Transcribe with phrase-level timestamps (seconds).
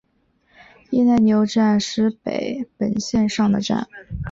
[0.89, 3.87] 伊奈牛站石北本线上的站。